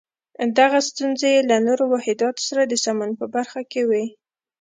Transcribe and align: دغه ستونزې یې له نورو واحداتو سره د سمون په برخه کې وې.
دغه 0.59 0.79
ستونزې 0.89 1.27
یې 1.35 1.41
له 1.49 1.57
نورو 1.67 1.83
واحداتو 1.93 2.41
سره 2.49 2.63
د 2.65 2.73
سمون 2.83 3.11
په 3.19 3.25
برخه 3.35 3.61
کې 3.71 3.81
وې. 3.89 4.05